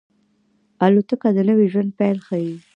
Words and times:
الوتکه 0.85 1.29
د 1.35 1.39
نوي 1.49 1.65
ژوند 1.73 1.89
پیل 1.99 2.17
ښيي. 2.27 2.53